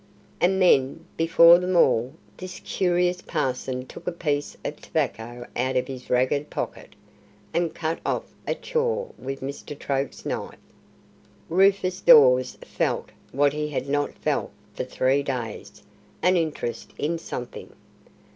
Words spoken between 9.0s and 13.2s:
with Mr. Troke's knife. Rufus Dawes felt